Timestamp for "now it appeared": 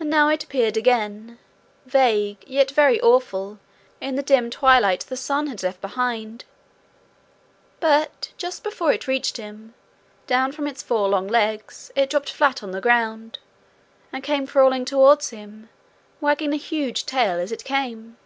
0.08-0.78